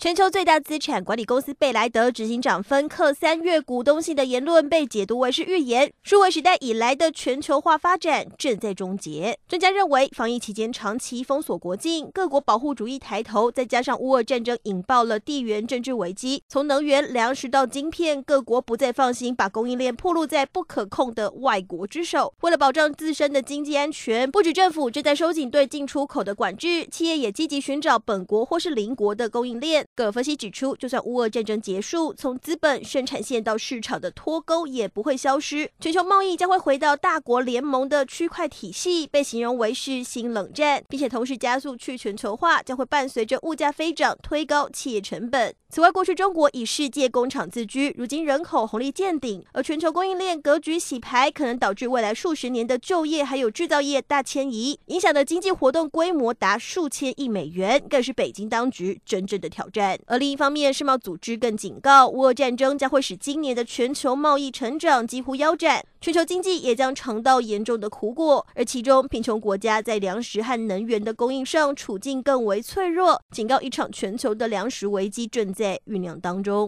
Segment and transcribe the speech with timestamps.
[0.00, 9.36] 全球最大资产管理公司贝莱德执行长芬克三月股东信的言论被解读为是预言，数位时代以来的全球化发展正在终结。
[9.48, 22.32] 专家认为，防疫期间长期封锁国境，各国保护主义抬头，再加上乌俄战争引爆了地缘政治危机，从能源、粮食到晶片，各国不再放心把供应链暴露在不可控的外国之手。
[22.42, 29.87] 为了保障自身的经济安全，不止政府正在收紧对进出口的管制，企业也积极寻找本国或是邻国的供应链。
[29.94, 45.52] 葛分析指出，就算乌俄战争结束，从资本、生产线到市场的脱钩也不会消失，全球贸易将会回到大国联盟的区块体系，被形容为是新冷战，并且同时加速去全球化，将会伴随着物价飞涨，推高企业成本。
[45.70, 59.77] 此外，过去中国以世界工厂自居，如今人口红利见顶，而全球供应链格局洗牌，可能导致未来数十年的就业还有制造业大迁移，影响的经济活动规模达数千亿美元，更是北京当局真正的挑战。
[60.06, 68.46] 而另一方面，世贸组织更警告，乌俄战争将会使今年的全球贸易成长几乎腰斩，全球经济也将尝到严重的苦果。
[68.54, 76.66] 而其中，贫穷国家在粮食和能源的供应上处境更为脆弱，警告一场全球的粮食危机正在酝酿当中。